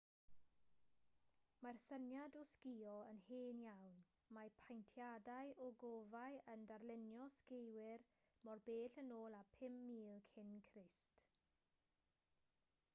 [1.65, 3.99] mae'r syniad o sgïo yn hen iawn
[4.37, 8.09] mae paentiadau ogofâu yn darlunio sgiwyr
[8.49, 11.23] mor bell yn ôl â 5000 cyn crist